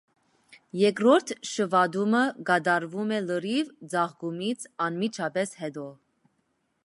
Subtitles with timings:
[0.83, 5.89] Երկրորդ շվատումը կատարվում է լրիվ ծաղկումից անմիջապես հետո։